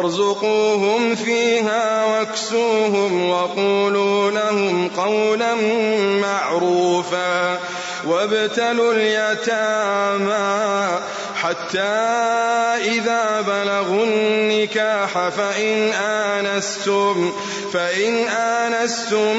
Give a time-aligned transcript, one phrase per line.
[0.00, 5.54] وارزقوهم فيها واكسوهم وقولوا لهم قولا
[6.20, 7.58] معروفا
[8.06, 10.88] وابتلوا اليتامى
[11.42, 11.80] حتى
[12.84, 17.32] إذا بلغوا النكاح فإن آنستم
[17.72, 19.36] فإن آنستم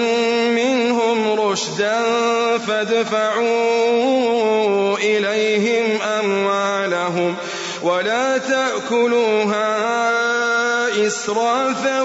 [0.56, 2.02] منهم رشدا
[2.68, 3.48] فادفعوا
[4.98, 7.36] إليهم أموالهم
[7.84, 9.71] ولا تأكلوها
[11.32, 12.02] إسرافا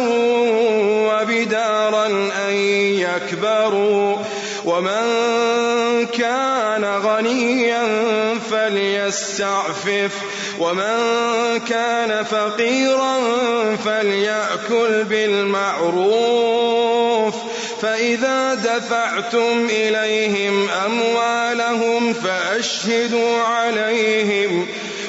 [1.11, 2.07] وبدارا
[2.49, 4.17] أن يكبروا.
[4.65, 5.07] ومن
[6.07, 7.85] كان غنيا
[8.51, 10.11] فليستعفف.
[10.59, 10.97] ومن
[11.69, 13.19] كان فقيرا
[13.85, 17.35] فليأكل بالمعروف.
[17.83, 24.67] فإذا دفعتم إليهم أموالهم فأشهدوا عليهم.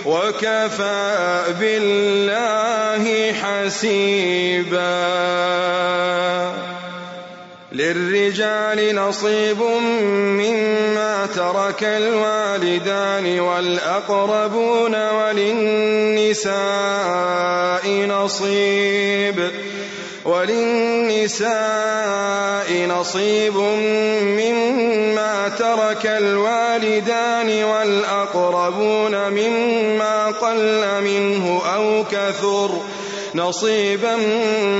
[0.08, 4.78] وكفى بالله حسيبا.
[7.72, 9.62] للرجال نصيب
[10.40, 16.48] مما ترك الوالدان والأقربون وللنساء
[18.08, 19.67] نصيب.
[20.28, 21.48] وللنساء
[22.88, 23.58] نصيب
[24.22, 32.72] مما ترك الوالدان والأقربون مما قل منه أو كثر
[33.36, 34.16] نصيبا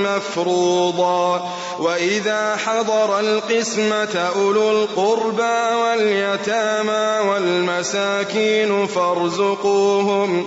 [0.04, 1.48] مفروضا
[1.78, 10.46] وإذا حضر القسمة أولو القربى واليتامى والمساكين فارزقوهم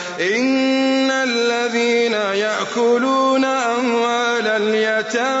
[0.21, 5.40] إن الذين يأكلون أموال اليتامى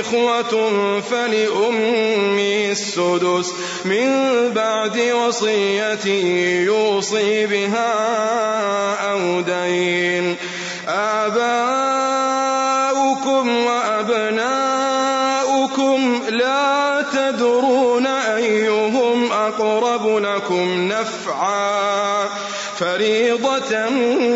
[0.00, 3.52] إخوة فلأمه السدس
[3.84, 4.08] من
[4.54, 6.06] بعد وصية
[6.64, 7.92] يوصي بها
[9.12, 10.36] أو دين
[10.88, 11.96] آباؤكم
[13.66, 14.76] وأبناؤكم
[16.28, 22.28] لا تدرون أيهم أقرب لكم نفعا.
[22.78, 24.35] فريضة من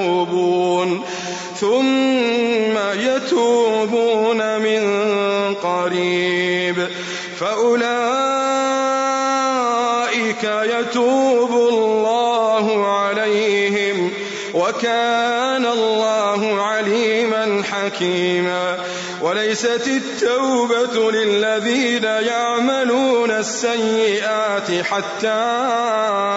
[18.01, 18.77] حكيما
[19.21, 25.27] وليست التوبة للذين يعملون السيئات حتى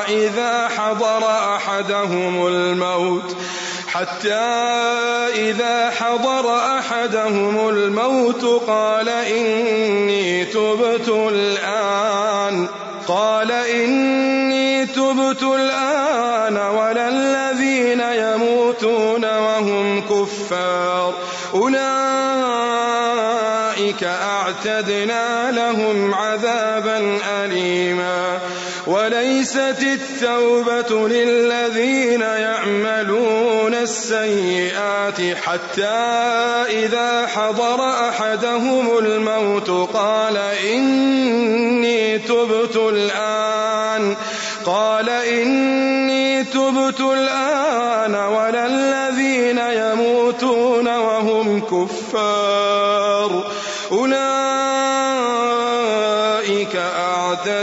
[0.09, 3.37] إذا حضر أحدهم الموت
[3.87, 4.45] حتى
[5.35, 12.69] إذا حضر أحدهم الموت قال إني تبت الآن
[13.09, 20.94] قال إني تبت الآن ولا الذين يموتون وهم كفار.
[24.67, 28.39] أعتدنا لهم عذابا أليما.
[28.87, 35.89] وليست التوبة للذين يعملون السيئات حتى
[36.69, 40.37] إذا حضر أحدهم الموت قال
[40.73, 44.17] إني تبت الآن.
[44.67, 53.45] قال إني تبت الآن ولا الذين يموتون وهم كفار.
[53.93, 54.44] أولئك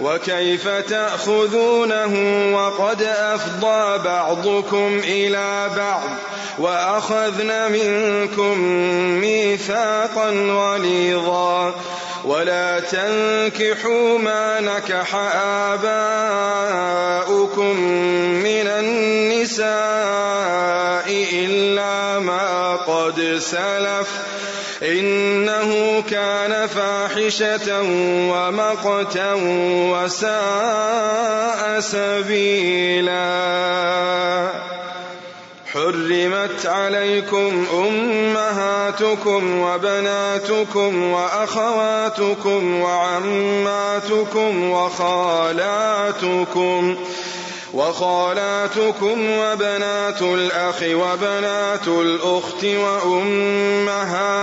[0.00, 2.14] وكيف تأخذونه
[2.54, 6.02] وقد أفضى بعضكم إلى بعض
[6.58, 8.58] وأخذن منكم
[9.20, 11.74] ميثاقا غليظا
[12.24, 15.14] ولا تنكحوا ما نكح
[15.74, 16.20] آباؤكم
[18.42, 19.66] من النساء
[21.32, 24.25] إلا ما قد سلف
[24.82, 27.82] إنه كان فاحشة
[28.30, 29.32] ومقتا
[29.92, 33.26] وساء سبيلا.
[35.72, 46.16] حرمت عليكم أمهاتكم وبناتكم وأخواتكم وعماتكم وخالاتكم
[47.76, 54.40] وخالاتكم وبنات الأخ وبنات الأخت وأمهاتكم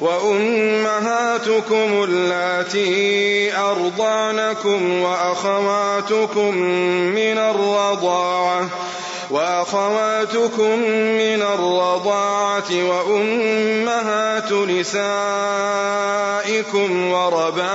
[0.00, 6.56] وأمهاتكم اللاتي أرضعنكم وأخواتكم
[7.14, 8.68] من الرضاعة
[9.30, 10.78] وأخواتكم
[11.18, 15.10] من الرضاعة وأمهات نسائكم
[17.10, 17.74] وربائبكم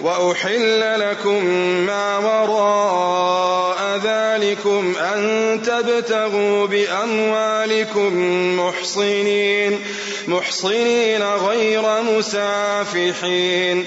[0.00, 1.44] وأحل لكم
[1.86, 8.12] ما وراء ذلكم أن تبتغوا بأموالكم
[8.60, 9.80] محصنين
[10.26, 13.86] محصنين غير مسافحين.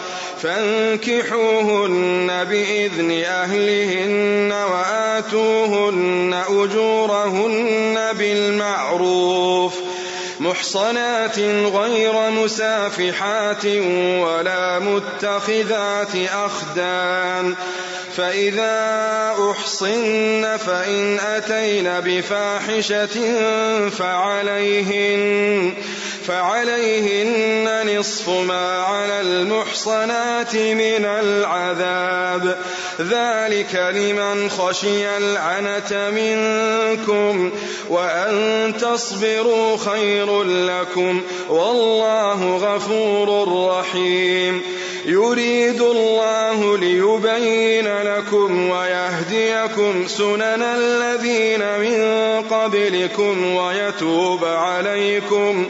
[0.41, 9.73] فانكحوهن بإذن أهلهن وآتوهن أجورهن بالمعروف
[10.39, 11.39] محصنات
[11.73, 13.65] غير مسافحات
[14.25, 17.55] ولا متخذات أخدان
[18.17, 23.17] فإذا أحصن فإن أتين بفاحشة
[23.89, 25.73] فعليهن
[26.27, 32.57] فعليهن نصف ما على المحصنات من العذاب.
[32.99, 37.51] ذلك لمن خشي العنة منكم
[37.89, 41.21] وأن تصبروا خير لكم.
[41.49, 44.61] والله غفور رحيم.
[45.05, 52.01] يريد الله ليبين لكم ويهديكم سنن الذين من
[52.49, 55.69] قبلكم ويتوب عليكم.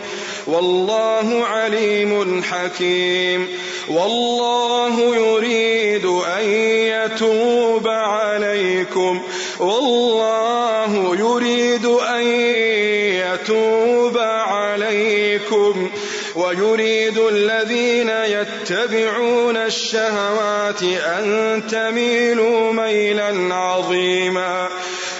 [0.51, 3.47] والله عليم حكيم.
[3.89, 9.21] والله يريد أن يتوب عليكم.
[9.59, 12.23] والله يريد أن
[13.21, 15.89] يتوب عليكم.
[16.35, 24.69] ويريد الذين يتبعون الشهوات أن تميلوا ميلا عظيما.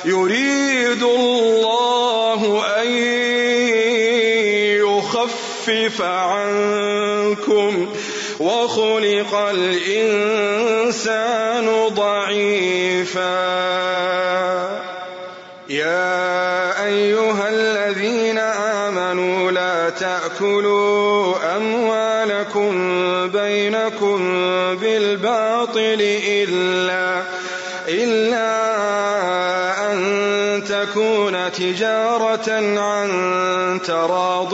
[0.06, 1.91] يريد الله
[5.72, 7.88] يخفف عنكم
[8.40, 10.88] وخلق الإنسان
[11.88, 13.32] ضعيفا.
[15.70, 22.72] يا أيها الذين آمنوا لا تأكلوا أموالكم
[23.32, 24.20] بينكم
[24.76, 27.24] بالباطل إلا
[27.88, 28.52] إلا
[29.92, 33.10] أن تكون تجارة عن
[33.86, 34.54] تراض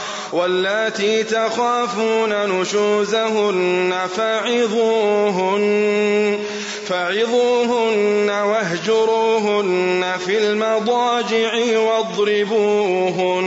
[0.33, 5.61] واللاتي تخافون نشوزهن فعظوهن
[6.87, 13.41] فعظوهن واهجروهن في المضاجع واضربوهن.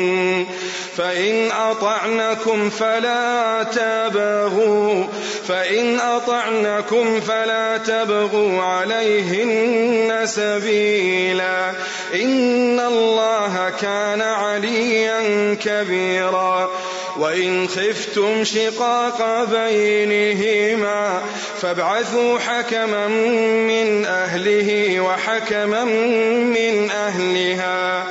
[0.96, 5.04] فإن أطعنكم فلا تبغوا
[5.48, 11.70] فإن أطعنكم فلا تبغوا عليهن سبيلا.
[12.14, 16.70] إن الله كان عليا كبيرا.
[17.16, 21.22] وإن خفتم شقاق بينهما
[21.60, 23.08] فابعثوا حكما
[23.68, 28.06] من أهله وحكما من أهلها.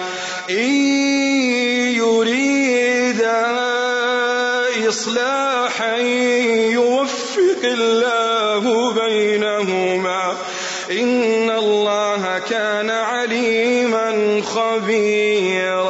[0.50, 1.83] إن
[4.90, 5.98] إصلاحا
[6.72, 10.36] يوفق الله بينهما.
[10.92, 15.84] إن الله كان عليما خبيرا.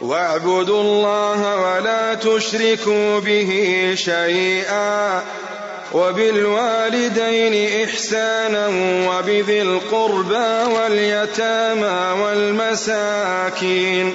[0.00, 5.22] واعبدوا الله ولا تشركوا به شيئا.
[5.92, 8.66] وبالوالدين إحسانا
[9.10, 14.14] وبذي القربى واليتامى والمساكين.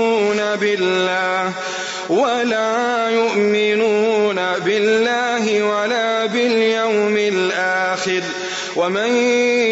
[8.81, 9.15] ومن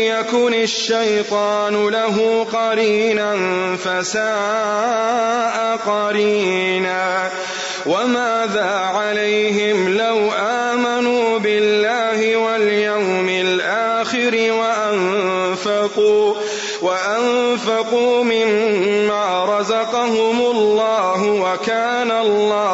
[0.05, 3.35] يكن الشيطان له قرينا
[3.77, 7.29] فساء قرينا
[7.85, 16.35] وماذا عليهم لو آمنوا بالله واليوم الآخر وأنفقوا
[16.81, 22.68] وأنفقوا مما رزقهم الله وكان الله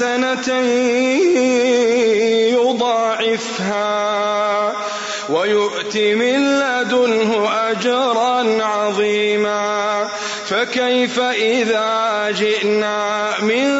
[0.00, 0.48] حسنة
[2.56, 3.92] يضاعفها
[5.28, 10.08] ويؤت من لدنه أجرا عظيما
[10.46, 13.70] فكيف إذا جئنا من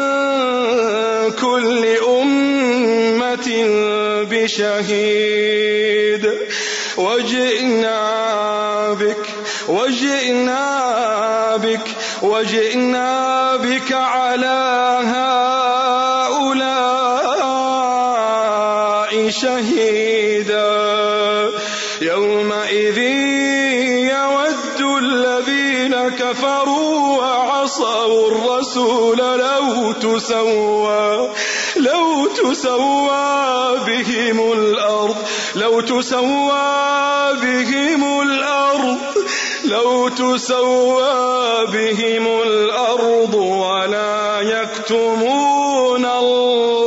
[1.31, 3.49] كل أمة
[4.29, 5.71] بشهيد
[6.97, 7.97] وجئنا
[8.93, 9.25] بك
[9.67, 10.61] وجئنا
[11.57, 11.87] بك
[12.21, 14.30] وجئنا بك على
[28.77, 31.29] الرسول لو تسوى
[31.75, 35.15] لو تسوى بهم الأرض
[35.55, 38.97] لو تسوى بهم الأرض
[39.65, 46.80] لو تسوى بهم الأرض ولا يكتمون الله.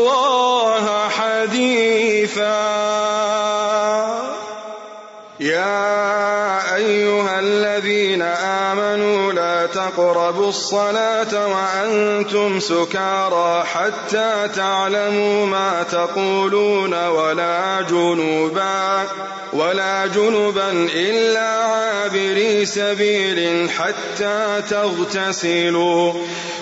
[10.14, 19.06] تقربوا الصلاة وأنتم سكارى حتى تعلموا ما تقولون ولا جنوبا
[19.52, 26.12] ولا جنبا إلا عابري سبيل حتى تغتسلوا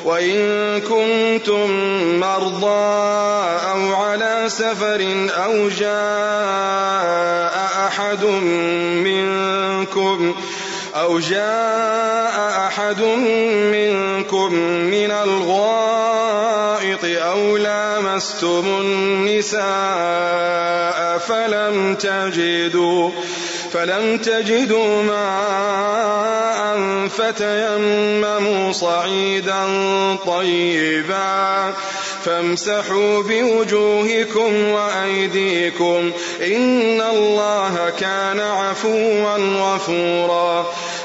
[0.04, 1.70] وإن كنتم
[2.20, 2.96] مرضى
[3.72, 7.54] أو على سفر أو جاء
[7.86, 8.24] أحد
[9.04, 10.34] منكم
[10.94, 13.00] أو جاء أحد
[13.72, 14.54] منكم
[14.92, 19.62] من الغائط أو لامستم النساء
[21.18, 23.10] فلم تجدوا
[23.72, 26.78] فلم تجدوا ماء
[27.08, 29.66] فتيمموا صعيدا
[30.26, 31.74] طيبا.
[32.24, 40.72] فامسحوا بوجوهكم وأيديكم إن الله كان عفوا غفورا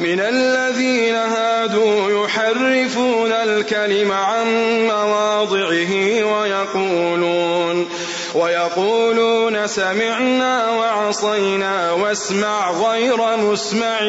[0.00, 4.46] من الذين هادوا يحرفون الكلم عن
[4.86, 7.88] مواضعه ويقولون
[8.34, 14.00] ويقولون سمعنا وعصينا واسمع غير مسمع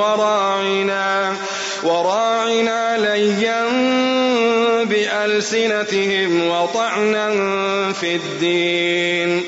[0.00, 1.36] وراعنا
[1.82, 3.64] وراعنا ليا
[4.84, 7.32] بألسنتهم وطعنا
[7.92, 9.44] في الدين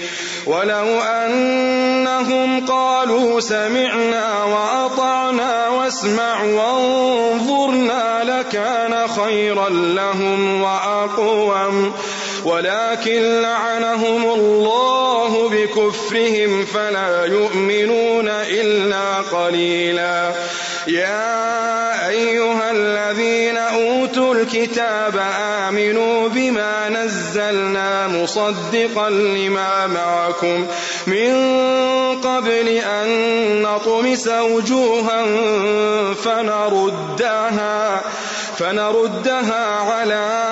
[0.48, 11.92] ولو أنهم قالوا سمعنا وأطعنا واسمع وانظرنا لكان خيرا لهم وأقوم.
[12.44, 20.32] ولكن لعنهم الله بكفرهم فلا يؤمنون إلا قليلا.
[20.86, 26.17] يا أيها الذين أوتوا الكتاب آمنوا بما
[27.50, 30.66] نزلنا مصدقا لما معكم.
[31.06, 31.32] من
[32.20, 33.08] قبل أن
[33.62, 35.24] نطمس وجوها
[36.14, 38.00] فنردها
[38.58, 40.44] فنردها على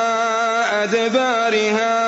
[0.72, 2.06] أدبارها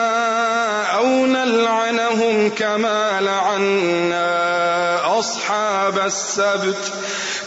[0.99, 6.93] أو نلعنهم كما لعنا أصحاب السبت.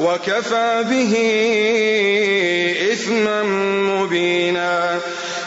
[0.00, 1.14] وكفى به
[2.92, 3.42] إثما
[3.92, 4.98] مبينا.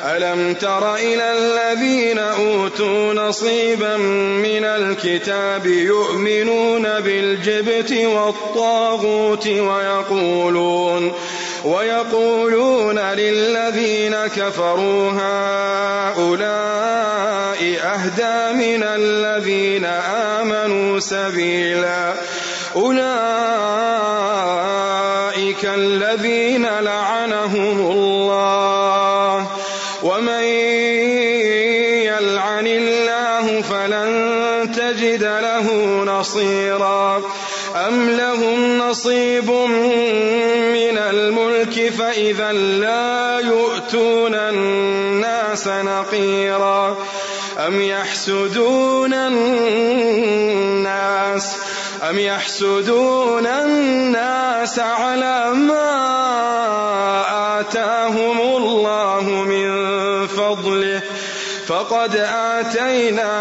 [0.04, 11.14] ألم تر إلى الذين أوتوا نصيبا من الكتاب يؤمنون بالجبت والطاغوت ويقولون
[11.66, 16.44] ويقولون للذين كفروا هؤلاء
[17.84, 19.86] أهدى من الذين
[20.40, 22.14] آمنوا سبيلا.
[22.76, 24.03] أولئك
[25.76, 29.48] الذين لعنهم الله
[30.04, 30.44] ومن
[32.04, 35.68] يلعن الله فلن تجد له
[36.04, 37.22] نصيرا
[37.88, 39.50] أم لهم نصيب
[40.78, 46.98] من الملك فإذا لا يؤتون الناس نقيرا
[47.68, 50.43] أم يحسدون الناس
[52.14, 55.90] أم يحسدون الناس على ما
[57.60, 61.02] آتاهم الله من فضله؟
[61.68, 63.32] فقد آتينا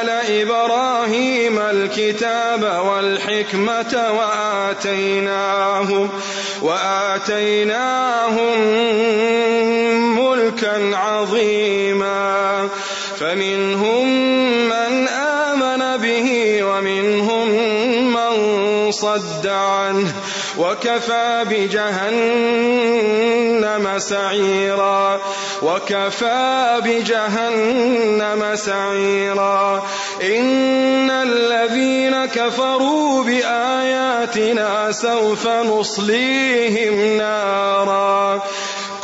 [0.00, 6.10] آل إبراهيم الكتاب والحكمة وآتيناهم
[6.62, 8.60] وآتيناهم
[10.18, 12.68] ملكا عظيما.
[13.20, 14.13] فمنهم
[19.54, 20.12] عنه
[20.58, 22.78] وكفى بجهنم
[23.98, 25.20] سعيرا
[25.62, 29.86] وكفى بجهنم سعيرا.
[30.22, 38.42] إن الذين كفروا بآياتنا سوف نصليهم نارا.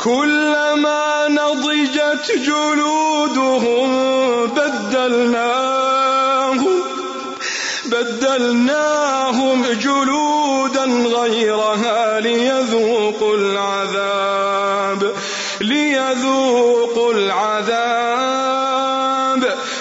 [0.03, 3.91] كلما نضجت جلودهم
[4.47, 5.60] بدلناهم
[8.01, 10.85] بدلناهم جلودا
[11.19, 15.11] غيرها ليذوقوا العذاب
[15.61, 17.81] ليذوقوا العذاب.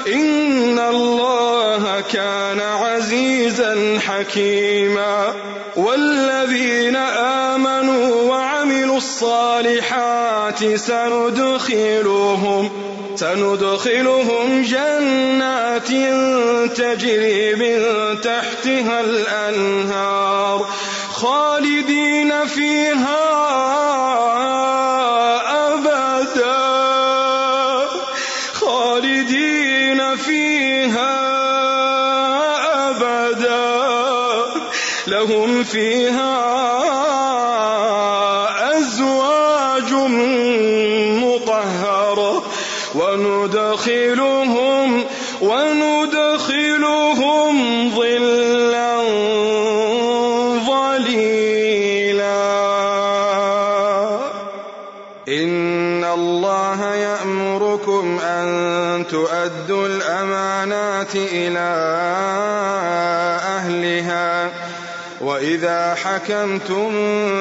[0.06, 5.34] إن الله كان عزيزا حكيما.
[5.76, 12.70] والذين آمنوا وعملوا الصالحات سندخلهم
[13.16, 15.88] سندخلهم جنات
[16.76, 17.78] تجري من
[18.80, 20.66] تحتها الأنهار.
[65.60, 66.92] وإذا حكمتم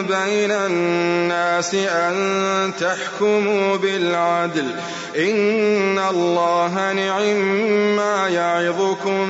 [0.02, 4.76] بين الناس أن تحكموا بالعدل
[5.18, 9.28] إن الله نعم ما يعظكم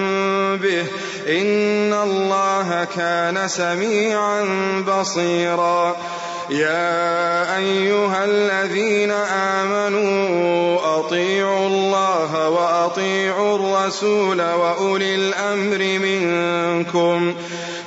[0.58, 0.86] به
[1.30, 4.44] إن الله كان سميعا
[4.88, 5.96] بصيرا.
[6.50, 9.12] يا أيها الذين
[9.62, 17.36] آمنوا أطيعوا الله وأطيعوا الرسول وأولي الأمر منكم.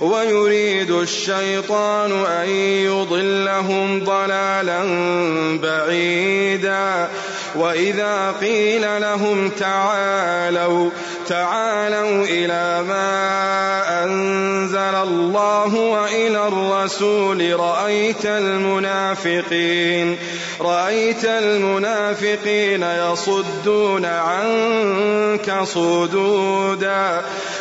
[0.00, 4.82] ويريد الشيطان أن يضلهم ضلالا
[5.62, 7.08] بعيدا.
[7.54, 10.90] وإذا قيل لهم تعالوا
[11.28, 17.60] تعالوا إلى ما أنزل الله وإلى الرسول.
[17.60, 20.18] رأيت المنافقين
[20.60, 27.22] رأيت المنافقين يصدون عنك صدودا.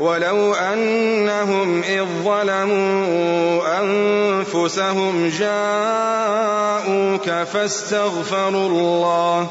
[0.00, 9.46] ولو أنهم إذ ظلموا أنفسهم جاءوك فاستغفروا الله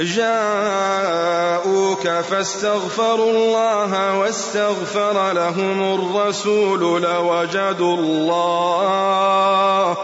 [0.00, 9.96] جاءوك فاستغفروا الله واستغفر لهم الرسول لوجدوا الله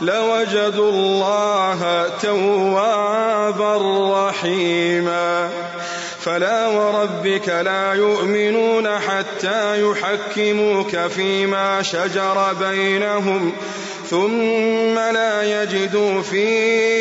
[0.00, 3.76] لوجدوا الله توابا
[4.28, 5.50] رحيما.
[6.26, 13.52] فلا وربك لا يؤمنون حتى يحكموك فيما شجر بينهم
[14.10, 16.46] ثم لا يجدوا في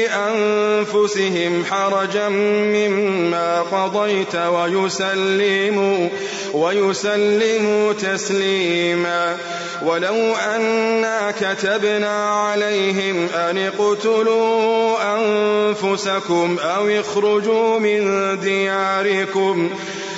[0.10, 6.10] أنفسهم حرجا مما قضيت ويسلموا
[6.54, 9.38] ويسلموا تسليما.
[9.86, 19.70] ولو أنا كتبنا عليهم أن اقتلوا أنفسكم أو اخرجوا من دياركم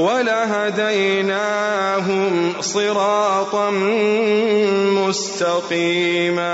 [0.00, 1.42] ولهديناهم
[2.60, 3.70] صراطا
[5.06, 6.50] مستقيما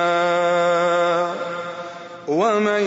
[2.27, 2.83] ومن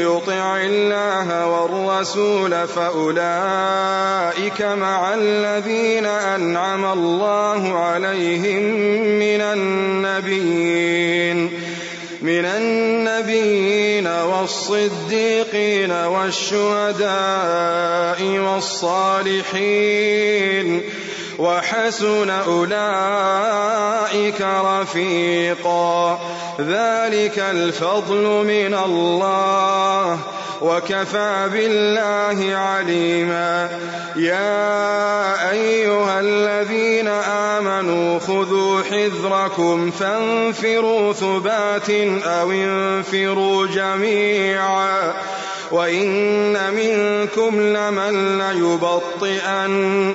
[0.00, 8.62] يطع الله والرسول فأولئك مع الذين أنعم الله عليهم
[9.18, 10.80] من النبيين
[12.22, 12.79] من النبيين
[14.40, 17.02] والصديقين والشهداء
[18.38, 19.62] والصالحين
[21.38, 23.60] وحسن أولئك
[24.40, 26.20] رفيقا.
[26.60, 30.18] ذلك الفضل من الله.
[30.60, 33.68] وكفى بالله عليما.
[34.16, 41.90] يا أيها الذين آمنوا خذوا حذركم فانفروا ثبات
[42.24, 45.12] أو انفروا جميعا.
[45.70, 50.14] وإن منكم لمن ليبطئن.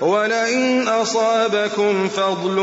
[0.00, 2.56] ولئن أصابكم فضل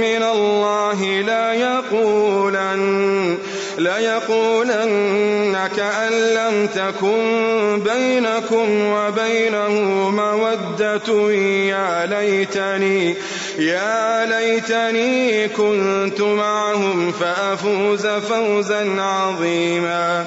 [0.00, 3.38] من الله لا يقولن
[3.78, 9.70] ليقولن كأن لم تكن بينكم وبينه
[10.10, 11.32] مودة.
[11.32, 13.14] يا ليتني
[13.58, 20.26] يا ليتني كنت معهم فأفوز فوزا عظيما.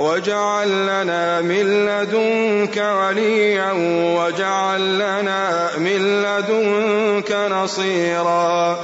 [0.00, 3.72] واجعل لنا من لدنك وليا
[4.16, 8.78] واجعل لنا من لدنك نصيرا.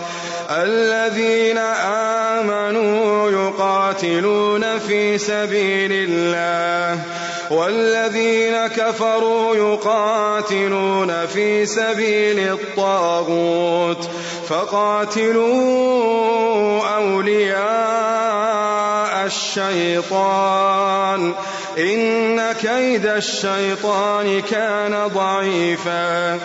[0.50, 1.58] الذين
[2.38, 7.00] آمنوا يقاتلون في سبيل الله
[7.50, 14.10] والذين كفروا يقاتلون في سبيل الطاغوت
[14.48, 15.56] فقاتلوا
[16.96, 18.75] أولياء
[19.26, 21.32] الشيطان.
[21.78, 26.38] إن كيد الشيطان كان ضعيفا.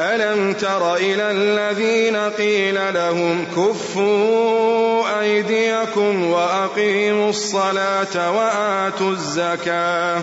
[0.00, 10.22] ألم تر إلى الذين قيل لهم كفوا أيديكم وأقيموا الصلاة وآتوا الزكاة.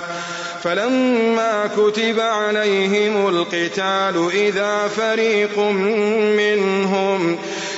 [0.63, 5.59] فلما كتب عليهم القتال إذا فريق
[6.37, 7.37] منهم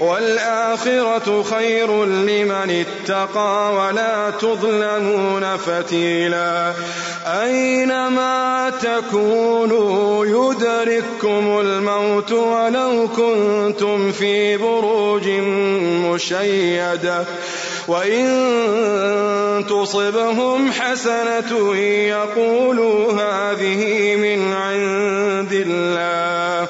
[0.00, 6.72] والآخرة خير لمن اتقى ولا تظلمون فتيلا.
[7.26, 15.28] أينما تكونوا يدرككم الموت ولو كنتم في بروج
[16.12, 17.24] مشيدة.
[17.88, 18.24] وإن
[19.68, 21.76] تصبهم حسنة
[22.08, 26.68] يقولوا هذه من عند الله.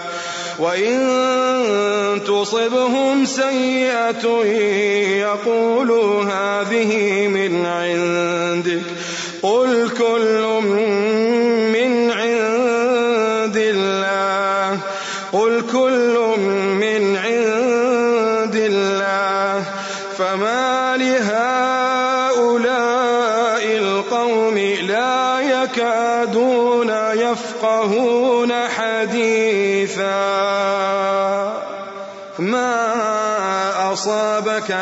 [0.59, 4.45] وإن تصبهم سيئة
[5.19, 8.83] يقولوا هذه من عندك.
[9.43, 11.64] قل كل من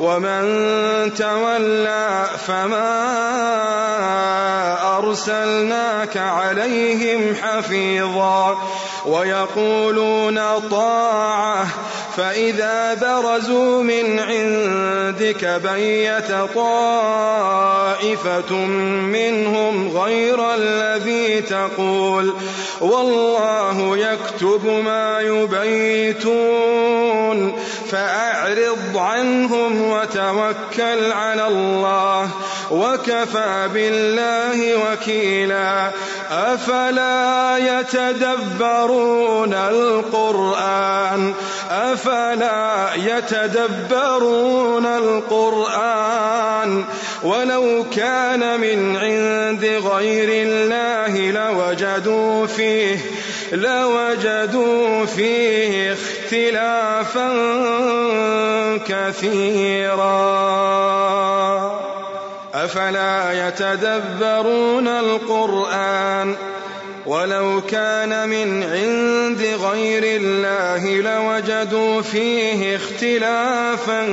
[0.00, 0.42] ومن
[1.14, 2.92] تولى فما
[4.98, 8.58] أرسلناك عليهم حفيظا
[9.06, 10.40] ويقولون
[10.70, 11.66] طاعة
[12.16, 18.54] فإذا برزوا من عندك بيت طائفة
[19.06, 22.34] منهم غير الذي تقول
[22.80, 26.92] والله يكتب ما يبيتون
[27.92, 32.30] فأعرض عنهم وتوكل على الله
[32.70, 35.90] وكفى بالله وكيلا
[36.30, 41.34] أفلا يتدبرون القرآن
[41.70, 46.84] أفلا يتدبرون القرآن
[47.22, 52.98] ولو كان من عند غير الله لوجدوا فيه
[53.52, 55.96] لوجدوا فيه
[56.32, 57.28] اختلافا
[58.88, 60.22] كثيرا.
[62.54, 66.34] أفلا يتدبرون القرآن؟
[67.06, 74.06] ولو كان من عند غير الله لوجدوا فيه اختلافا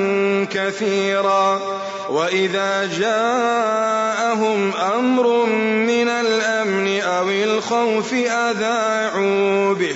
[0.54, 1.62] كثيرا.
[2.10, 5.46] وإذا جاءهم أمر
[5.88, 9.96] من الأمن أو الخوف أذاعوا به.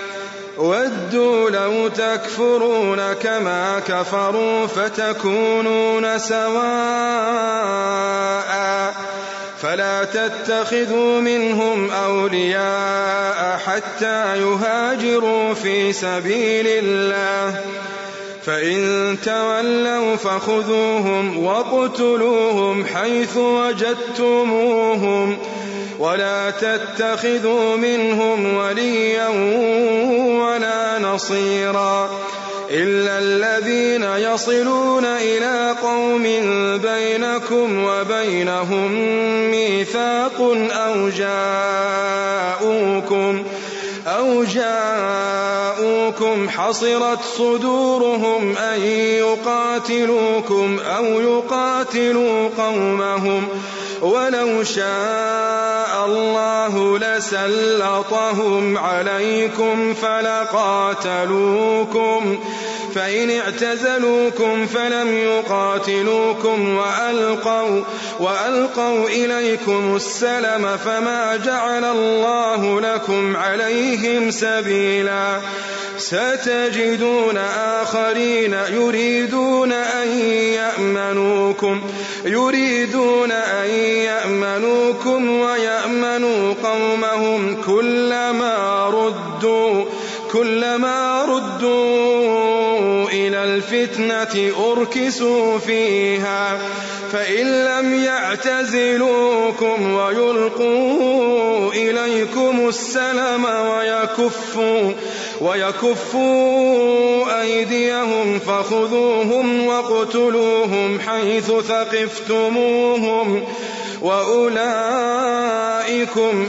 [0.57, 6.61] ودوا لو تكفرون كما كفروا فتكونون سواء
[9.61, 17.61] فلا تتخذوا منهم أولياء حتى يهاجروا في سبيل الله.
[18.45, 25.37] فإن تولوا فخذوهم واقتلوهم حيث وجدتموهم
[26.01, 29.27] ولا تتخذوا منهم وليا
[30.41, 32.09] ولا نصيرا
[32.71, 36.23] إلا الذين يصلون إلى قوم
[36.77, 38.91] بينكم وبينهم
[39.51, 40.41] ميثاق
[40.71, 42.63] أو جاءوكم
[44.07, 45.40] أو جاءوكم
[46.49, 53.47] حصرت صدورهم أن يقاتلوكم أو يقاتلوا قومهم
[54.01, 61.41] ولو شاء الله لسلطهم عليكم فلقاتلوكم
[62.95, 67.81] فإن اعتزلوكم فلم يقاتلوكم وألقوا,
[68.19, 75.39] وألقوا إليكم السلم فما جعل الله لكم عليهم سبيلا
[76.01, 80.07] ستجدون آخرين يريدون أن
[80.53, 81.81] يأمنوكم
[82.25, 89.85] يريدون أن يأمنوكم ويأمنوا قومهم كلما ردوا
[90.31, 96.59] كلما ردوا إلى الفتنة أركسوا فيها
[97.11, 104.91] فإن لم يعتزلوكم ويلقوا إليكم السلم ويكفوا
[105.41, 113.43] ويكفوا أيديهم فخذوهم واقتلوهم حيث ثقفتموهم
[114.01, 114.57] وأولئكم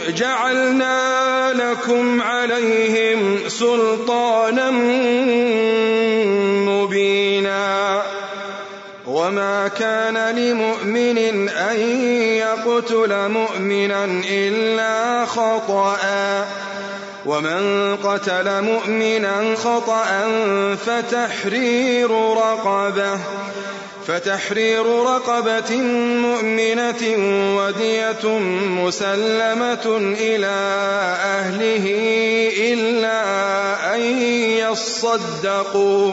[0.09, 4.71] جعلنا لكم عليهم سلطانا
[6.71, 8.03] مبينا
[9.07, 11.81] وما كان لمؤمن أن
[12.37, 15.97] يقتل مؤمنا إلا خطأ
[17.27, 20.07] ومن قتل مؤمنا خطأ
[20.87, 23.19] فتحرير رقبه
[24.07, 25.77] فتحرير رقبة
[26.23, 27.03] مؤمنة
[27.57, 29.87] ودية مسلمة
[30.21, 30.57] إلى
[31.25, 31.87] أهله
[32.73, 33.21] إلا
[33.95, 34.01] أن
[34.59, 36.13] يصدقوا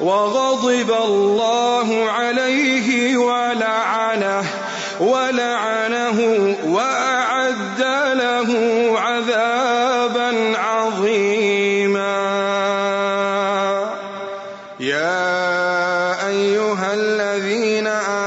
[0.00, 4.44] وغضب الله عليه ولعنه
[5.00, 6.18] ولعنه
[6.66, 7.80] وأعد
[8.14, 8.50] له
[8.98, 12.14] عذابا عظيما.
[14.80, 17.86] يا أيها الذين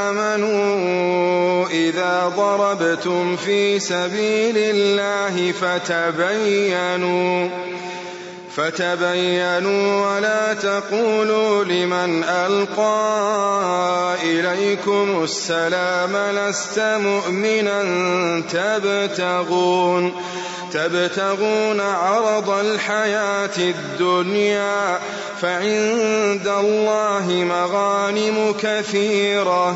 [0.10, 7.50] آمنوا إذا ضربتم في سبيل الله فتبينوا
[8.58, 17.82] فتبينوا ولا تقولوا لمن ألقى إليكم السلام لست مؤمنا
[18.52, 20.12] تبتغون
[20.72, 25.00] تبتغون عرض الحياة الدنيا
[25.42, 29.76] فعند الله مغانم كثيرة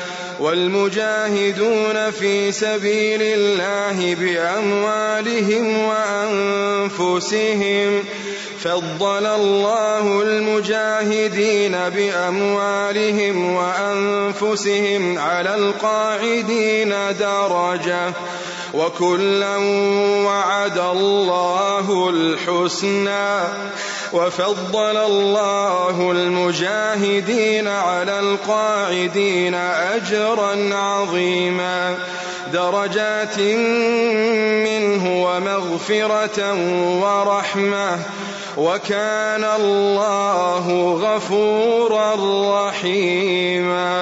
[0.41, 5.77] والمجاهدون في سبيل الله بأموالهم
[6.97, 8.03] وأنفسهم
[8.59, 16.89] فضل الله المجاهدين بأموالهم وأنفسهم على القاعدين
[17.19, 18.13] درجة
[18.73, 19.57] وكلا
[20.25, 23.41] وعد الله الحسنى
[24.13, 31.95] وفضل الله المجاهدين على القاعدين أجرا عظيما.
[32.53, 33.39] درجات
[34.67, 36.53] منه ومغفرة
[37.01, 37.99] ورحمة.
[38.57, 42.15] وكان الله غفورا
[42.69, 44.01] رحيما.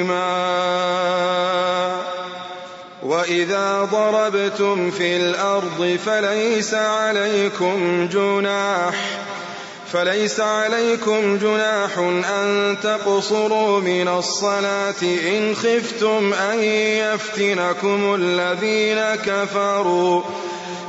[4.51, 8.95] ضربتم في الأرض فليس عليكم جناح
[9.93, 11.97] فليس عليكم جناح
[12.29, 20.21] أن تقصروا من الصلاة إن خفتم أن يفتنكم الذين كفروا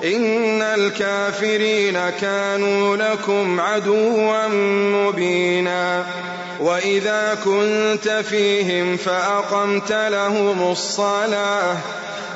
[0.04, 6.04] إن الكافرين كانوا لكم عدوا مبينا.
[6.60, 11.76] وإذا كنت فيهم فأقمت لهم الصلاة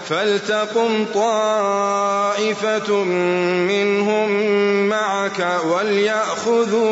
[0.08, 2.94] فلتقم طائفة
[3.68, 4.30] منهم
[4.88, 6.86] معك وليأخذوا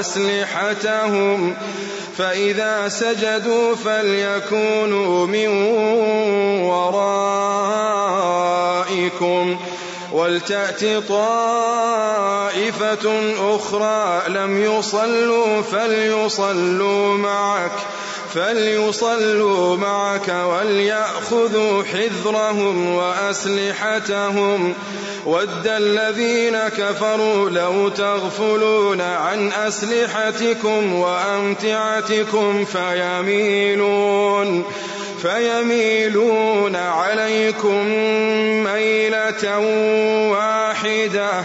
[0.00, 1.54] أسلحتهم
[2.20, 5.48] فإذا سجدوا فليكونوا من
[6.68, 8.00] ورائكم
[10.12, 12.12] ولتأت طائفة
[13.56, 17.72] أخرى لم يصلوا فليصلوا معك
[18.34, 24.74] فليصلوا معك وليأخذوا حذرهم وأسلحتهم.
[25.26, 34.64] ود الذين كفروا لو تغفلون عن أسلحتكم وأمتعتكم فيميلون
[35.22, 37.84] فيميلون عليكم
[38.64, 39.58] ميلة
[40.30, 41.44] واحدة.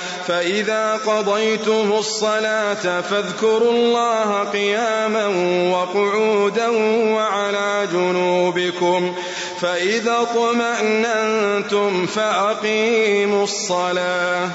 [0.27, 5.27] فإذا قضيتم الصلاة فاذكروا الله قياما
[5.73, 6.67] وقعودا
[7.13, 9.15] وعلى جنوبكم
[9.61, 14.49] فإذا اطمأننتم فأقيموا الصلاة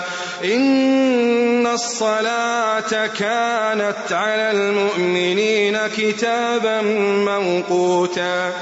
[0.45, 6.81] إن الصلاة كانت على المؤمنين كتابا
[7.25, 8.53] موقوتا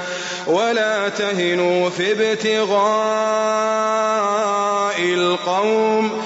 [0.47, 2.75] ولا تهنوا في ابتغاء
[4.99, 6.25] القوم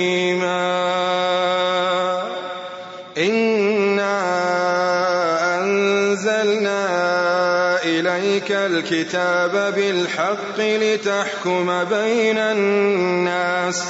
[8.81, 13.83] الكتاب بالحق لتحكم بين الناس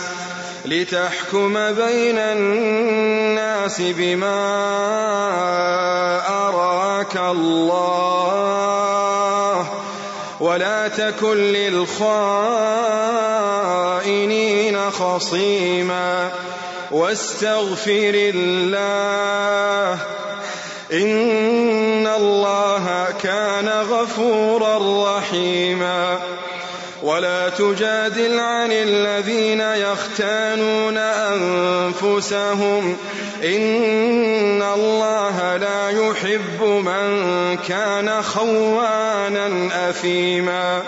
[0.65, 4.41] لتحكم بين الناس بما
[6.29, 8.01] أراك الله.
[10.39, 12.51] ولا تكن للخائنين
[14.91, 16.31] خصيما.
[16.91, 19.99] واستغفر الله.
[20.91, 26.17] إن الله كان غفورا رحيما.
[27.03, 32.97] ولا تجادل عن الذين يختانون أنفسهم.
[33.43, 40.81] إن الله لا يحب من كان خوانا أثيما.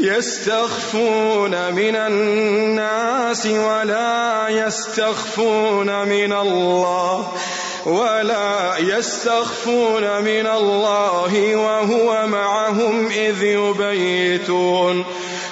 [0.00, 7.32] يستخفون من الناس ولا يستخفون من الله.
[7.86, 15.04] ولا يستخفون من الله وهو معهم إذ يبيتون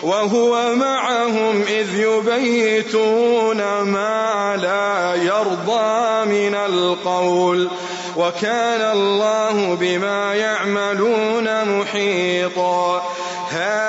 [0.03, 7.71] وهو معهم إذ يبيتون ما لا يرضى من القول
[8.17, 13.03] وكان الله بما يعملون محيطا
[13.51, 13.89] ها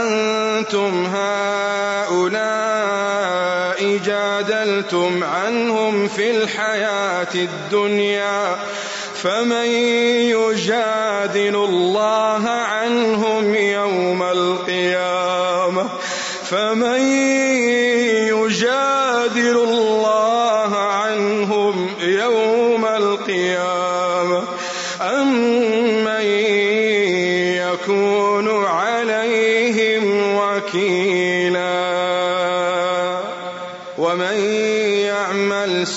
[0.00, 2.66] أنتم هؤلاء
[3.98, 8.56] جادلتم عنهم في الحياة الدنيا
[9.14, 9.66] فمن
[10.36, 12.48] يجادل الله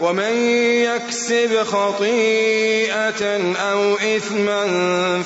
[0.00, 0.36] ومن
[0.82, 4.62] يكسب خطيئة أو إثما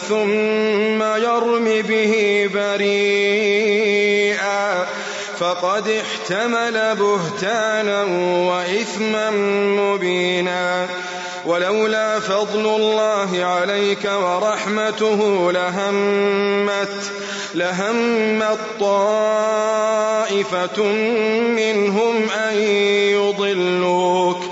[0.08, 2.14] ثم يرم به
[2.54, 3.92] بريئا
[5.38, 8.02] فقد احتمل بهتانا
[8.48, 9.30] وإثما
[9.80, 10.88] مبينا.
[11.46, 17.12] ولولا فضل الله عليك ورحمته لهمت
[17.54, 19.22] لهمت طائفة
[21.56, 22.58] منهم أن
[23.18, 24.51] يضلوك.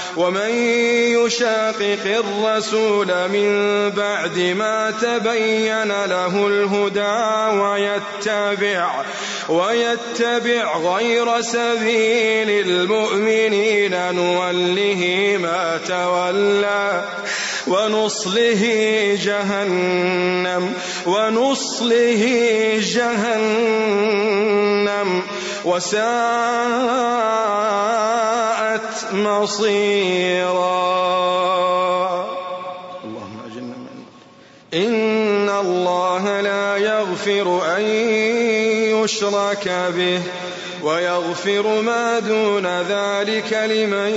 [0.17, 0.49] ومن
[1.17, 3.49] يشاقق الرسول من
[3.89, 9.03] بعد ما تبين له الهدى ويتبع
[9.49, 17.03] ويتبع غير سبيل المؤمنين نوله ما تولى
[17.67, 18.63] ونصله
[19.23, 20.73] جهنم
[21.05, 22.23] ونصله
[22.95, 24.21] جهنم.
[25.65, 26.01] وساءت
[29.13, 30.51] مصيرا.
[33.03, 34.03] اللهم أجرنا من
[34.73, 37.81] إن الله لا يغفر أن
[39.01, 40.21] يشرك به
[40.83, 44.09] ويغفر ما دون ذلك لمن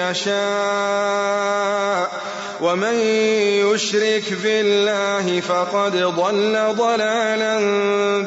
[0.00, 1.42] يشاء.
[2.60, 2.94] ومن
[3.74, 7.58] يشرك بالله فقد ضل ضلالا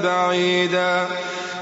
[0.03, 1.07] بعيدا.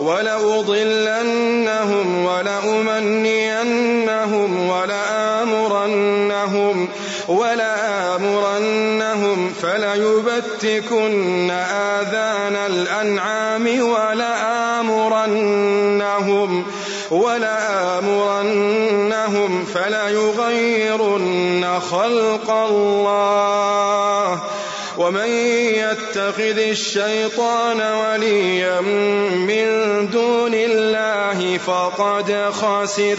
[0.00, 3.70] ولأضلنهم ولأمنينهم
[4.70, 6.88] ولآمرنهم
[7.28, 8.90] ولآمرنهم
[9.62, 15.30] فليبتكن آذان الأنعام ولآمرنهم
[17.10, 18.70] ولآمرنهم
[19.64, 23.39] فليغيرن خلق الله
[25.10, 29.66] ومن يتخذ الشيطان وليا من
[30.10, 33.16] دون الله فقد خسر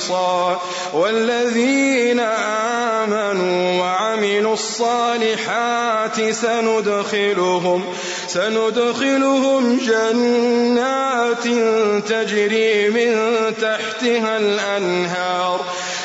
[0.00, 0.60] محيصا
[0.92, 2.20] والذين
[3.00, 7.84] آمنوا وعملوا الصالحات سندخلهم
[8.26, 11.44] سندخلهم جنات
[12.08, 13.14] تجري من
[13.60, 15.60] تحتها الأنهار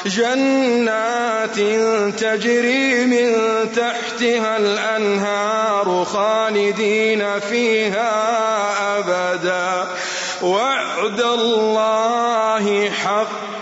[0.05, 1.59] جنات
[2.19, 3.31] تجري من
[3.75, 8.11] تحتها الأنهار خالدين فيها
[8.99, 9.87] أبدا
[10.41, 12.44] وعد الله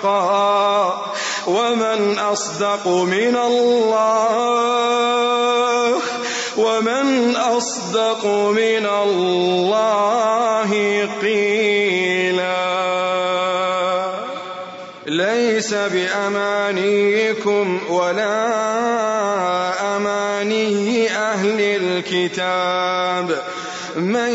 [0.03, 1.13] حقا
[1.47, 4.33] ومن أصدق من الله
[6.57, 10.71] ومن أصدق من الله
[11.21, 12.63] قيلا
[15.05, 18.45] ليس بأمانيكم ولا
[19.97, 23.41] أماني أهل الكتاب
[23.95, 24.33] من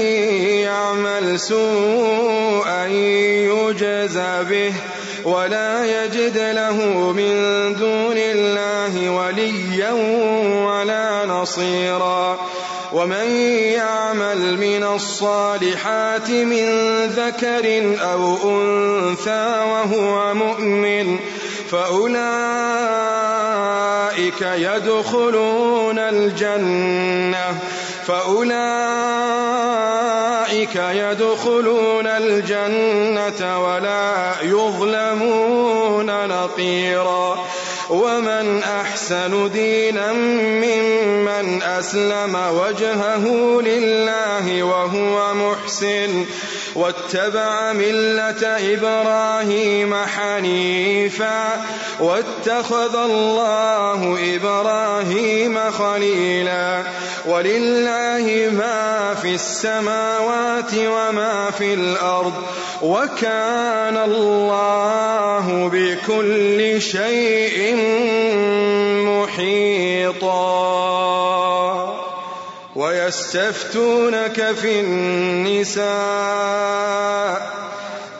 [0.65, 4.73] يعمل سوءا يجز به
[5.29, 7.35] ولا يجد له من
[7.75, 9.93] دون الله وليا
[10.65, 12.39] ولا نصيرا.
[12.93, 13.31] ومن
[13.77, 16.67] يعمل من الصالحات من
[17.07, 21.19] ذكر أو أنثى وهو مؤمن
[21.71, 22.21] فأولئك
[24.41, 27.59] يدخلون الجنة.
[28.07, 29.28] فأولئك
[30.75, 37.45] يدخلون الجنة ولا يظلمون نقيرا.
[37.91, 43.25] ومن أحسن دينا ممن أسلم وجهه
[43.63, 46.27] لله وهو محسن.
[46.79, 48.43] واتبع ملة
[48.75, 51.67] إبراهيم حنيفا
[52.01, 56.83] واتخذ الله إبراهيم خليلا.
[57.27, 62.33] ولله ما في السماوات وما في الأرض
[62.83, 67.77] وكان الله بكل شيء
[69.05, 70.98] محيطا.
[73.09, 75.89] ويستفتونك في النساء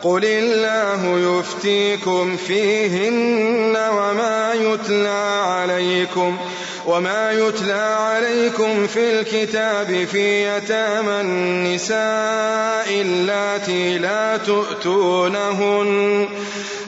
[0.03, 6.37] قل الله يفتيكم فيهن وما يتلى عليكم
[6.85, 16.27] وما يتلى عليكم في الكتاب في يتامى النساء اللاتي لا تؤتونهن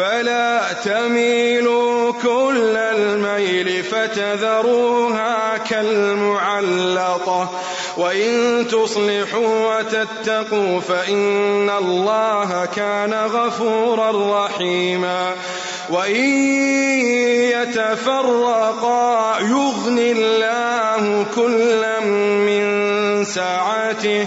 [0.00, 7.50] فلا تميلوا كل الميل فتذروها كالمعلقة.
[7.96, 15.34] وإن تصلحوا وتتقوا فإن الله كان غفورا رحيما.
[15.90, 16.24] وإن
[17.60, 24.26] يتفرقا يغن الله كلا من سعته.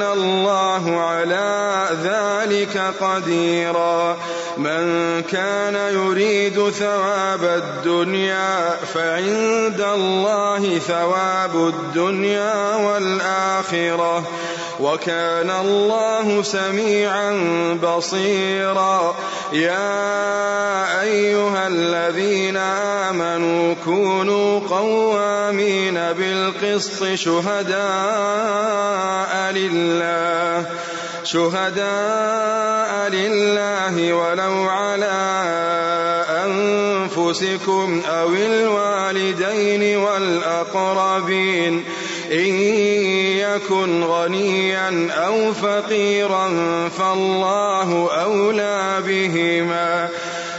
[0.00, 4.16] الله على ذلك قديرا.
[4.56, 14.22] من كان يريد ثواب الدنيا فعند الله ثواب الدنيا والآخرة.
[14.80, 17.32] وكان الله سميعا
[17.82, 19.14] بصيرا.
[19.52, 27.82] يا أيها الذين آمنوا كونوا قوامين بالقسط شهداء
[29.52, 29.81] لله
[31.24, 35.22] شهداء لله ولو على
[36.44, 41.84] أنفسكم أو الوالدين والأقربين.
[42.32, 42.54] إن
[43.38, 46.48] يكن غنيا أو فقيرا
[46.98, 50.08] فالله أولى بهما.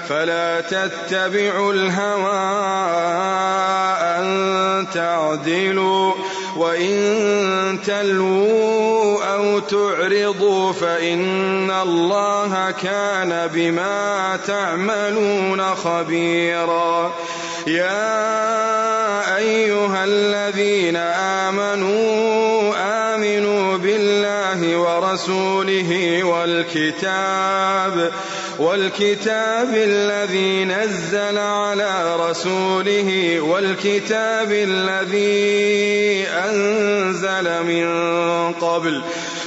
[0.10, 2.44] فلا تتبعوا الهوى
[4.20, 6.14] أن تعدلوا.
[6.58, 9.03] وإن تلووا
[9.60, 17.14] تعرضوا فإن الله كان بما تعملون خبيرا.
[17.68, 20.96] يا أيها الذين
[21.46, 22.74] آمنوا
[23.16, 28.12] آمنوا بالله ورسوله والكتاب
[28.60, 37.88] والكتاب الذي نزل على رسوله والكتاب الذي أنزل من
[38.54, 39.02] قبل.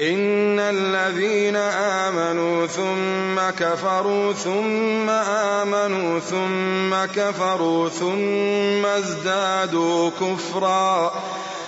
[0.00, 5.10] إن الذين آمنوا ثم كفروا ثم
[5.60, 11.12] آمنوا ثم كفروا ثم ازدادوا كفرا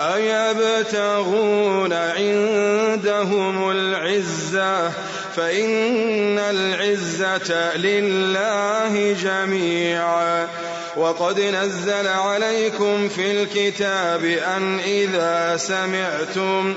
[0.00, 4.88] أيبتغون عندهم العزة؟
[5.36, 10.48] فإن العزة لله جميعا.
[10.96, 16.76] وقد نزل عليكم في الكتاب أن إذا سمعتم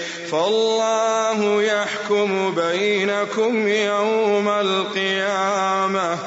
[0.31, 6.17] فالله يحكم بينكم يوم القيامة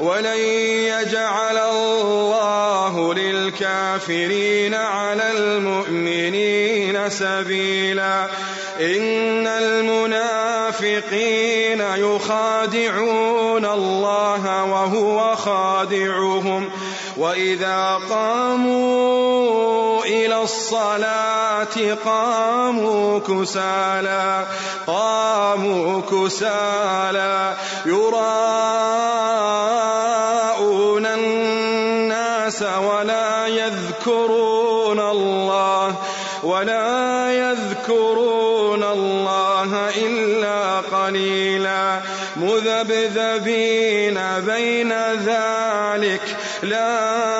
[0.00, 0.38] ولن
[0.90, 8.28] يجعل الله للكافرين على المؤمنين سبيلا.
[8.80, 11.00] إن المنافقين
[11.80, 16.70] يخادعون الله وهو خادعهم.
[17.16, 24.46] وإذا قاموا إلى الصلاة قاموا كسالى
[24.86, 27.54] قاموا كسالى
[27.86, 28.16] يراءون
[31.06, 35.96] الناس ولا يذكرون الله
[36.42, 42.00] ولا يذكرون الله إلا قليلا.
[42.36, 44.92] مذبذبين بين
[45.26, 47.31] ذلك لا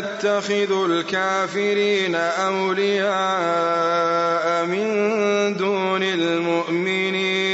[0.00, 3.10] تتخذوا الكافرين أولياء
[4.66, 7.50] من دون المؤمنين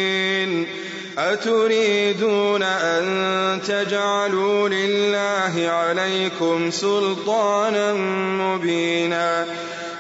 [1.19, 7.93] أتريدون أن تجعلوا لله عليكم سلطانا
[8.43, 9.47] مبينا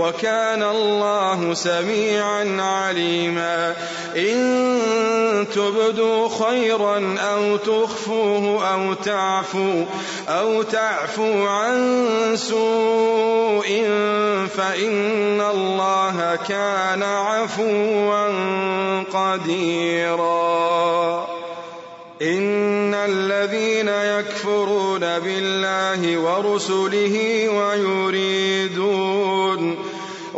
[0.00, 3.74] وكان الله سميعا عليما.
[4.16, 9.84] إن تبدوا خيرا أو تخفوه أو تعفوا
[10.28, 11.96] أو تعفوا عن
[12.36, 13.68] سوء
[14.56, 18.28] فإن الله كان عفوا
[19.12, 20.60] قديرا.
[22.22, 29.59] إن الذين يكفرون بالله ورسله ويريدون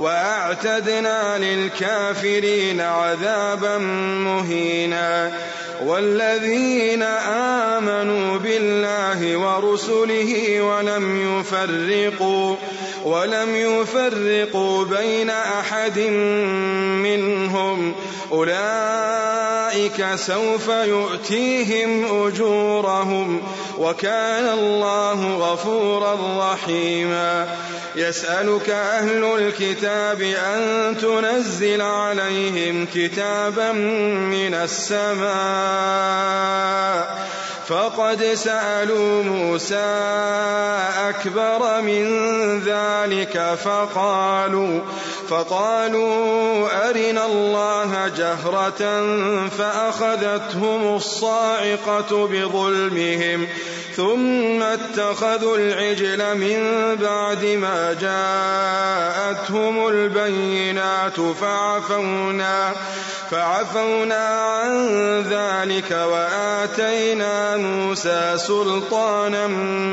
[0.00, 3.78] وأعتدنا للكافرين عذابا
[4.24, 5.32] مهينا
[5.84, 7.02] والذين
[7.82, 12.56] آمنوا بالله ورسله ولم يفرقوا
[13.08, 15.98] ولم يفرقوا بين أحد
[17.02, 17.94] منهم.
[18.32, 23.42] أولئك سوف يؤتيهم أجورهم
[23.78, 26.16] وكان الله غفورا
[26.52, 27.48] رحيما.
[27.96, 35.28] يسألك أهل الكتاب أن تنزل عليهم كتابا من السماء.
[37.68, 39.98] فقد سألوا موسى
[41.08, 42.04] أكبر من
[42.60, 44.80] ذلك فقالوا
[45.28, 49.06] فقالوا أرنا الله جهرة
[49.48, 53.46] فأخذتهم الصاعقة بظلمهم
[53.96, 56.60] ثم اتخذوا العجل من
[56.96, 62.72] بعد ما جاءتهم البينات فعفونا
[63.30, 64.72] فعفونا عن
[65.22, 69.46] ذلك وآتينا موسى سلطانا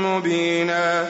[0.04, 1.08] مبينا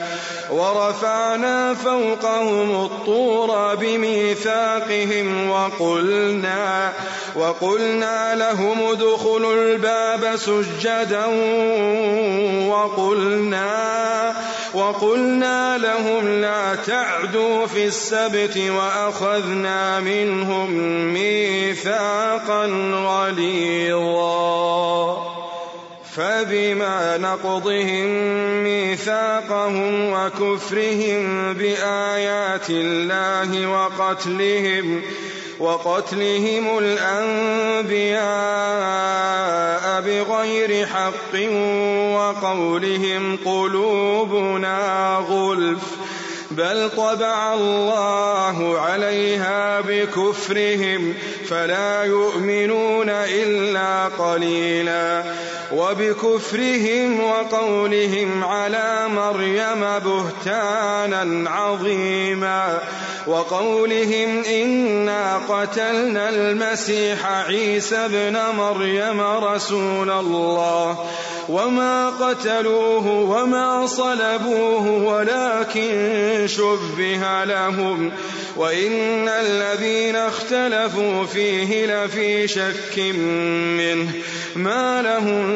[0.50, 6.92] ورفعنا فوقهم الطور بميثاقهم وقلنا
[7.36, 11.26] وقلنا لهم ادخلوا الباب سجدا
[12.68, 14.34] وقلنا
[14.74, 20.70] وقلنا لهم لا تعدوا في السبت وأخذنا منهم
[21.14, 22.66] ميثاقا
[23.06, 24.36] غليظا
[26.16, 28.06] فبما نقضهم
[28.64, 35.02] ميثاقهم وكفرهم بآيات الله وقتلهم
[35.58, 38.26] وقتلهم الأنبياء
[40.00, 41.34] بغير حق
[42.14, 45.82] وقولهم قلوبنا غلف
[46.50, 51.14] بل طبع الله عليها بكفرهم
[51.48, 55.24] فلا يؤمنون إلا قليلا
[55.72, 62.80] وبكفرهم وقولهم على مريم بهتانا عظيما
[63.26, 71.06] وقولهم إنا قتلنا المسيح عيسى ابن مريم رسول الله
[71.48, 78.12] وما قتلوه وما صلبوه ولكن شبه لهم
[78.56, 82.98] وإن الذين اختلفوا فيه لفي شك
[83.78, 84.12] منه
[84.56, 85.55] ما لهم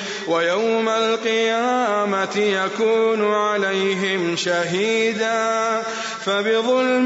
[0.27, 5.83] ويوم القيامة يكون عليهم شهيدا
[6.25, 7.05] فبظلم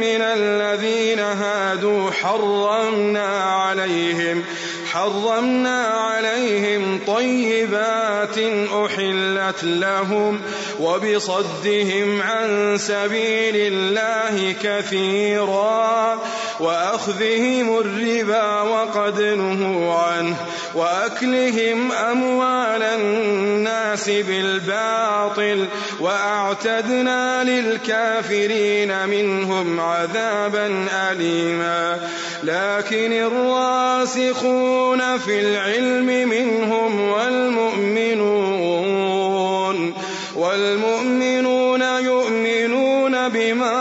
[0.00, 4.44] من الذين هادوا حرمنا عليهم
[4.98, 8.38] حرمنا عليهم طيبات
[8.84, 10.40] أحلت لهم
[10.80, 16.18] وبصدهم عن سبيل الله كثيرا
[16.60, 20.36] وأخذهم الربا وقد نهوا عنه
[20.74, 25.66] وأكلهم أموال الناس بالباطل
[26.00, 32.08] وأعتدنا للكافرين منهم عذابا أليما.
[32.42, 38.68] لكن الراسخون في العلم منهم والمؤمنون
[40.36, 43.78] والمؤمنون يؤمنون بما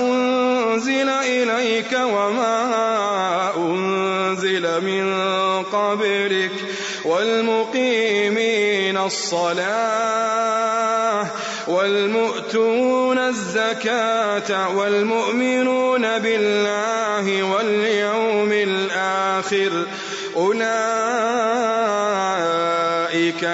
[0.00, 5.14] أنزل إليك وما أنزل من
[5.62, 6.52] قبلك
[7.04, 10.48] والمقيمين الصلاة
[11.68, 17.42] والمؤتون الزكاة والمؤمنون بالله
[19.52, 19.86] الآخر.
[20.36, 20.68] أولئك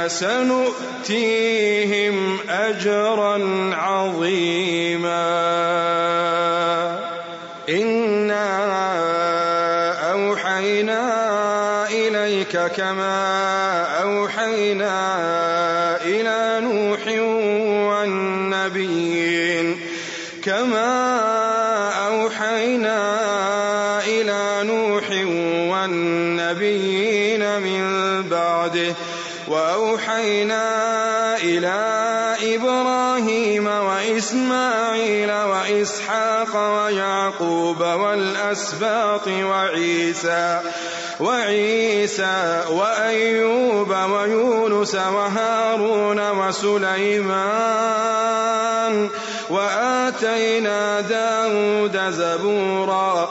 [0.06, 5.14] سنؤتيهم أجرا عظيما.
[7.68, 8.64] إنا
[10.12, 11.04] أوحينا
[11.88, 13.34] إليك كما
[30.44, 40.60] وأوحينا إلى إبراهيم وإسماعيل وإسحاق ويعقوب والأسباط وعيسى
[41.20, 47.54] وعيسى وأيوب ويونس وهارون وسليمان
[49.50, 53.30] وآتينا داود زبورا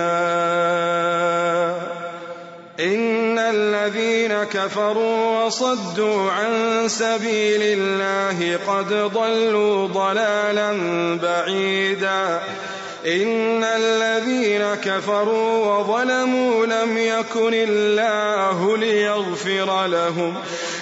[2.79, 10.71] إن الذين كفروا وصدوا عن سبيل الله قد ضلوا ضلالا
[11.23, 12.41] بعيدا.
[13.07, 20.35] إن الذين كفروا وظلموا لم يكن الله ليغفر لهم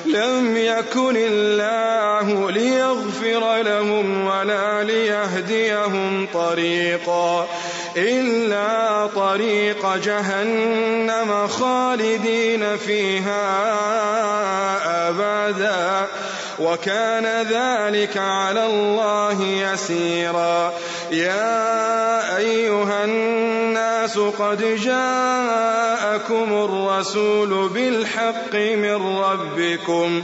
[0.06, 7.47] لم يكن الله ليغفر لهم ولا ليهديهم طريقا
[7.97, 13.45] إلا طريق جهنم خالدين فيها
[15.10, 16.07] أبدا.
[16.60, 20.73] وكان ذلك على الله يسيرا.
[21.11, 30.23] يا أيها الناس قد جاءكم الرسول بالحق من ربكم.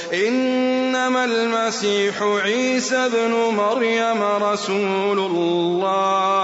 [0.13, 6.41] إنما المسيح عيسى ابن مريم رسول الله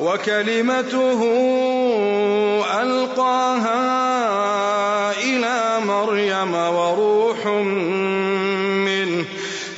[0.00, 1.20] وكلمته
[2.82, 3.82] ألقاها
[5.22, 7.46] إلى مريم وروح
[8.86, 9.24] منه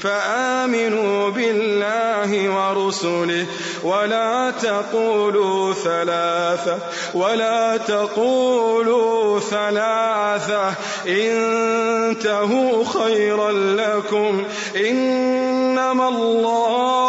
[0.03, 3.47] فآمنوا بالله ورسله.
[3.87, 6.79] ولا تقولوا ثلاثة
[7.15, 10.75] ولا تقولوا ثلاثة.
[11.07, 14.45] انتهوا خيرا لكم.
[14.77, 17.06] إنما الله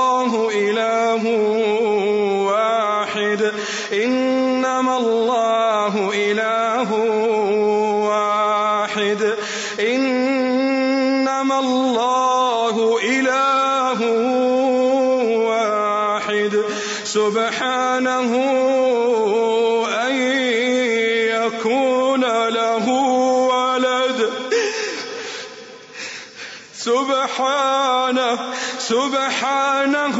[28.87, 30.17] سبحانه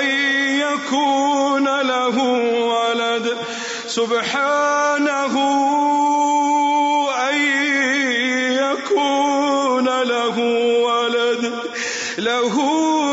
[0.00, 0.06] أن
[0.64, 2.16] يكون له
[2.72, 3.36] ولد.
[3.86, 5.34] سبحانه
[7.28, 7.36] أن
[8.52, 10.38] يكون له
[10.88, 11.44] ولد.
[12.18, 12.56] له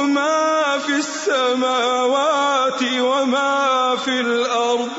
[0.05, 4.89] ما في السماوات وما في الأرض.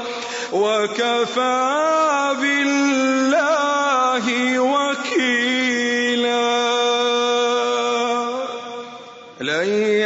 [0.53, 4.27] وكفى بالله
[4.59, 4.94] وكيلا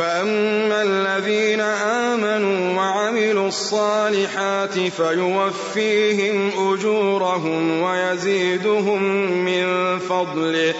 [0.00, 9.02] فأما الذين آمنوا وعملوا الصالحات فيوفيهم أجورهم ويزيدهم
[9.44, 10.74] من فضله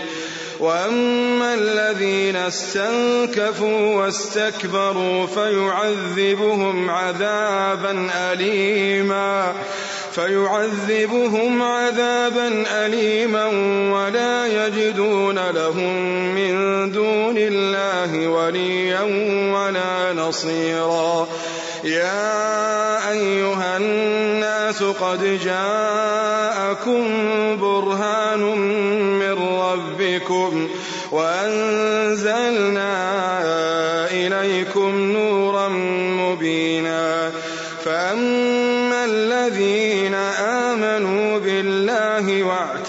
[0.60, 9.54] وأما الذين استنكفوا واستكبروا فيعذبهم عذابا أليما
[10.14, 13.46] فيعذبهم عذابا أليما
[13.92, 15.94] ولا يجدون لهم
[16.34, 19.02] من دون الله وليا
[19.54, 21.28] ولا نصيرا.
[21.84, 27.04] يا أيها الناس قد جاءكم
[27.56, 28.40] برهان
[29.18, 30.68] من ربكم
[31.12, 32.90] وأنزلنا
[34.10, 35.19] إليكم نورا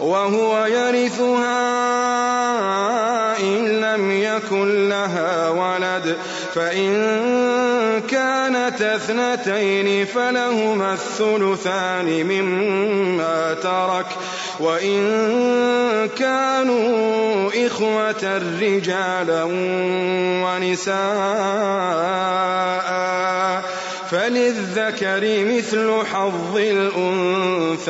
[0.00, 1.56] وهو يرثها
[3.40, 6.16] إن لم يكن لها ولد.
[6.54, 6.92] فإن
[8.10, 14.06] كانت اثنتين فلهما الثلثان مما ترك.
[14.60, 15.00] وإن
[16.18, 19.42] كانوا إخوة رجالا
[20.44, 20.96] ونساء.
[24.10, 27.86] فللذكر مثل حظ الأنثيين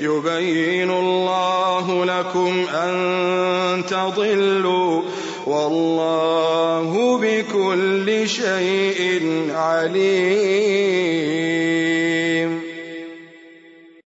[0.00, 5.02] يبين الله لكم أن تضلوا
[5.46, 11.57] والله بكل شيء عليم